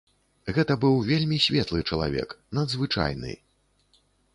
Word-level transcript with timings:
Гэта 0.57 0.77
быў 0.85 0.95
вельмі 1.11 1.37
светлы 1.49 1.85
чалавек, 1.93 2.29
надзвычайны. 2.63 3.41